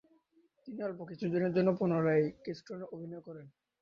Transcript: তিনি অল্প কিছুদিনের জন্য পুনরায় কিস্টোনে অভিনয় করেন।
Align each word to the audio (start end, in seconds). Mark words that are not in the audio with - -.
তিনি 0.63 0.79
অল্প 0.83 0.99
কিছুদিনের 1.09 1.51
জন্য 1.53 1.69
পুনরায় 1.79 2.25
কিস্টোনে 2.43 2.85
অভিনয় 2.93 3.23
করেন। 3.27 3.45